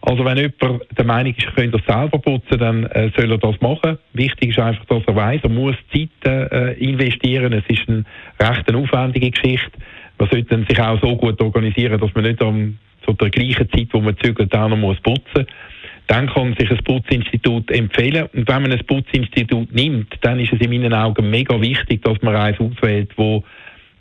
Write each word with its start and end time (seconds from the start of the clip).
Also 0.00 0.24
wenn 0.24 0.38
jemand 0.38 0.82
der 0.96 1.04
Meinung 1.04 1.34
ist, 1.34 1.44
er 1.44 1.52
könnte 1.52 1.78
das 1.78 1.86
selber 1.86 2.18
putzen, 2.18 2.58
dann 2.58 2.84
äh, 2.86 3.10
soll 3.16 3.32
er 3.32 3.38
das 3.38 3.60
machen. 3.60 3.98
Wichtig 4.12 4.50
ist 4.50 4.58
einfach, 4.58 4.84
dass 4.86 5.02
er 5.06 5.16
weiß, 5.16 5.40
er 5.42 5.50
muss 5.50 5.74
Zeit 5.92 6.08
äh, 6.24 6.72
investieren. 6.78 7.52
Es 7.52 7.64
ist 7.68 7.88
eine 7.88 8.04
recht 8.40 8.68
eine 8.68 8.78
aufwendige 8.78 9.30
Geschichte. 9.30 9.72
Man 10.18 10.30
sollte 10.30 10.64
sich 10.68 10.80
auch 10.80 11.00
so 11.02 11.16
gut 11.16 11.40
organisieren, 11.40 12.00
dass 12.00 12.14
man 12.14 12.24
nicht 12.24 12.40
am 12.42 12.78
zu 13.08 13.16
der 13.16 13.30
gleichen 13.30 13.70
Zeit, 13.70 13.88
wo 13.92 14.00
man 14.00 14.16
zügelt, 14.18 14.54
auch 14.54 14.68
noch 14.68 14.76
muss 14.76 15.00
putzen 15.00 15.46
dann 16.08 16.26
kann 16.26 16.56
sich 16.58 16.70
ein 16.70 16.78
Putzinstitut 16.78 17.70
empfehlen. 17.70 18.28
Und 18.32 18.48
wenn 18.48 18.62
man 18.62 18.72
ein 18.72 18.86
Putzinstitut 18.86 19.74
nimmt, 19.74 20.14
dann 20.22 20.40
ist 20.40 20.54
es 20.54 20.60
in 20.60 20.70
meinen 20.70 20.94
Augen 20.94 21.28
mega 21.28 21.60
wichtig, 21.60 22.02
dass 22.02 22.20
man 22.22 22.34
eins 22.34 22.58
auswählt, 22.58 23.10
wo 23.16 23.44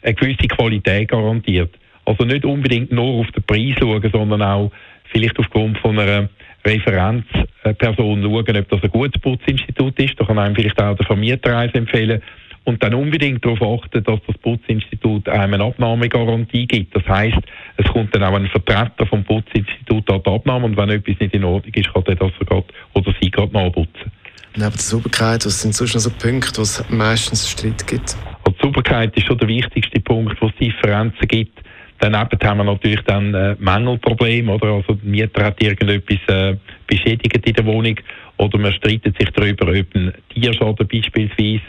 eine 0.01 0.13
gewisse 0.13 0.47
Qualität 0.47 1.09
garantiert. 1.09 1.75
Also 2.05 2.23
nicht 2.23 2.45
unbedingt 2.45 2.93
nur 2.93 3.19
auf 3.19 3.31
den 3.31 3.43
Preis 3.43 3.75
schauen, 3.77 4.09
sondern 4.09 4.41
auch 4.41 4.71
vielleicht 5.11 5.37
aufgrund 5.37 5.77
von 5.79 5.99
einer 5.99 6.29
Referenzperson 6.65 8.23
schauen, 8.23 8.57
ob 8.57 8.69
das 8.69 8.83
ein 8.83 8.89
gutes 8.89 9.21
Putzinstitut 9.21 9.99
ist. 9.99 10.17
Da 10.17 10.23
kann 10.23 10.39
einem 10.39 10.55
vielleicht 10.55 10.81
auch 10.81 10.95
der 10.95 11.05
Vermieter 11.05 11.57
eins 11.57 11.73
empfehlen 11.73 12.21
und 12.67 12.83
dann 12.83 12.93
unbedingt 12.93 13.45
darauf 13.45 13.61
achten, 13.61 14.03
dass 14.03 14.19
das 14.27 14.37
Putzinstitut 14.39 15.29
einem 15.29 15.53
eine 15.53 15.63
Abnahmegarantie 15.63 16.67
gibt. 16.67 16.93
Das 16.93 17.07
heißt, 17.07 17.37
es 17.77 17.85
kommt 17.93 18.13
dann 18.13 18.23
auch 18.23 18.35
ein 18.35 18.47
Vertreter 18.47 19.05
vom 19.05 19.23
Putzinstitut 19.23 20.11
an 20.11 20.21
die 20.21 20.29
Abnahme 20.29 20.65
und 20.65 20.75
wenn 20.75 20.89
etwas 20.89 21.15
nicht 21.17 21.33
in 21.33 21.45
Ordnung 21.45 21.73
ist, 21.73 21.93
kann 21.93 22.03
der 22.03 22.15
das 22.15 22.31
grad, 22.45 22.65
oder 22.93 23.15
sie 23.21 23.31
gerade 23.31 23.53
nachputzen. 23.53 24.11
Neben 24.57 24.71
der 24.71 24.81
Sauberkeit, 24.81 25.45
was 25.45 25.61
sind 25.61 25.75
sonst 25.75 25.93
noch 25.93 26.01
so 26.01 26.09
Punkte, 26.09 26.57
wo 26.57 26.63
es 26.63 26.83
meistens 26.89 27.49
Streit 27.49 27.87
gibt? 27.87 28.17
Also 28.43 28.57
die 28.57 28.61
Sauberkeit 28.61 29.15
ist 29.15 29.27
schon 29.27 29.37
der 29.37 29.47
wichtigste 29.47 30.01
Punkt, 30.01 30.35
wo 30.41 30.47
es 30.47 30.55
Differenzen 30.55 31.25
gibt. 31.25 31.63
Daneben 31.99 32.37
haben 32.43 32.57
wir 32.57 32.63
natürlich 32.65 33.01
dann 33.03 33.33
äh, 33.33 33.55
Mängelprobleme, 33.59 34.53
oder? 34.53 34.73
Also 34.73 34.93
der 34.93 35.09
Mieter 35.09 35.45
hat 35.45 35.63
irgendetwas 35.63 36.19
äh, 36.27 36.57
beschädigt 36.85 37.47
in 37.47 37.53
der 37.53 37.65
Wohnung 37.65 37.95
oder 38.35 38.57
man 38.57 38.73
streitet 38.73 39.17
sich 39.17 39.29
darüber, 39.29 39.69
ob 39.69 39.95
ein 39.95 40.13
Tierschaden 40.33 40.85
beispielsweise 40.85 41.61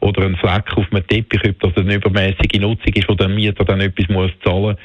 oder 0.00 0.26
ein 0.26 0.36
Fleck 0.36 0.76
auf 0.76 0.86
einem 0.90 1.06
Teppich, 1.06 1.40
ob 1.48 1.60
das 1.60 1.76
eine 1.76 1.94
übermäßige 1.94 2.60
Nutzung 2.60 2.92
ist, 2.92 3.08
wo 3.08 3.14
der 3.14 3.28
Mieter 3.28 3.64
dann 3.64 3.80
etwas 3.80 4.08
muss 4.08 4.30
zahlen 4.44 4.76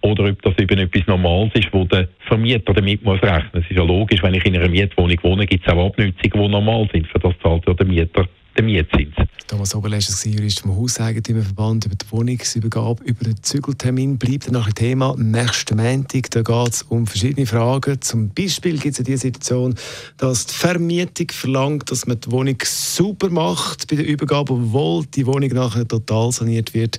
oder 0.00 0.24
ob 0.24 0.42
das 0.42 0.58
eben 0.58 0.78
etwas 0.78 1.06
Normales 1.06 1.52
ist, 1.54 1.72
wo 1.72 1.84
der 1.84 2.08
Vermieter 2.26 2.74
damit 2.74 3.02
muss 3.02 3.22
rechnen. 3.22 3.62
Es 3.62 3.70
ist 3.70 3.76
ja 3.76 3.82
logisch, 3.82 4.22
wenn 4.22 4.34
ich 4.34 4.44
in 4.44 4.56
einer 4.56 4.68
Mietwohnung 4.68 5.18
wohne, 5.22 5.46
gibt 5.46 5.66
es 5.66 5.72
auch 5.72 5.86
Abnutzungen, 5.86 6.16
die 6.46 6.48
normal 6.48 6.88
sind. 6.92 7.06
Für 7.08 7.18
das 7.18 7.32
zahlt 7.42 7.66
ja 7.66 7.74
der 7.74 7.86
Mieter 7.86 8.28
den 8.56 8.66
Mietzins. 8.66 9.14
Thomas 9.46 9.74
Oberlesch 9.74 10.08
war 10.08 10.32
Jurist 10.32 10.60
vom 10.60 10.74
Hauseigentümerverband 10.76 11.84
über 11.84 11.94
die 11.94 12.10
Wohnungsübergabe, 12.10 13.04
über 13.04 13.24
den 13.24 13.42
Zügeltermin. 13.42 14.16
Bleibt 14.16 14.50
noch 14.50 14.66
ein 14.66 14.74
Thema. 14.74 15.14
Nächsten 15.18 15.76
Montag 15.76 16.30
geht 16.30 16.46
es 16.46 16.82
um 16.82 17.06
verschiedene 17.06 17.46
Fragen. 17.46 18.00
Zum 18.00 18.30
Beispiel 18.30 18.78
gibt 18.78 18.98
es 18.98 19.04
die 19.04 19.16
Situation, 19.16 19.74
dass 20.16 20.46
die 20.46 20.54
Vermietung 20.54 21.28
verlangt, 21.30 21.90
dass 21.90 22.06
man 22.06 22.20
die 22.20 22.30
Wohnung 22.30 22.56
super 22.64 23.28
macht 23.28 23.86
bei 23.88 23.96
der 23.96 24.06
Übergabe, 24.06 24.54
obwohl 24.54 25.04
die 25.06 25.26
Wohnung 25.26 25.50
nachher 25.50 25.86
total 25.86 26.32
saniert 26.32 26.72
wird. 26.72 26.98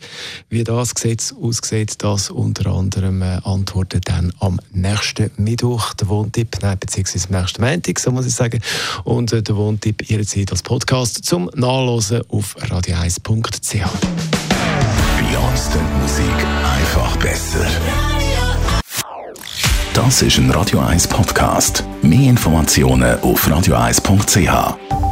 Wie 0.50 0.64
das 0.64 0.94
Gesetz 0.94 1.34
aussieht, 1.34 2.04
das 2.04 2.30
unter 2.30 2.72
anderem 2.72 3.22
äh, 3.22 3.40
antwortet 3.44 4.08
dann 4.08 4.32
am 4.40 4.60
nächsten 4.72 5.32
Mittwoch 5.38 5.94
der 5.96 6.10
Wohntipp, 6.10 6.58
nein, 6.62 6.78
beziehungsweise 6.80 7.28
am 7.30 7.42
nächsten 7.42 7.62
Montag, 7.64 8.00
so 8.00 8.12
muss 8.12 8.28
ich 8.28 8.36
sagen. 8.36 8.62
Und 9.04 9.34
äh, 9.34 9.42
der 9.42 9.56
Wohntipp 9.56 10.04
jederzeit 10.04 10.52
als 10.52 10.62
Podcast 10.62 11.26
zum 11.46 11.60
Nachlesen 11.60 12.22
auf 12.30 12.56
radio1.ch. 12.58 13.86
Bei 14.50 15.38
Musik 16.02 16.26
einfach 16.64 17.16
besser. 17.18 17.66
Das 19.94 20.22
ist 20.22 20.38
ein 20.38 20.52
Radio 20.52 20.80
1 20.80 21.08
Podcast. 21.08 21.84
Mehr 22.02 22.30
Informationen 22.30 23.20
auf 23.22 23.48
radio1.ch. 23.48 25.05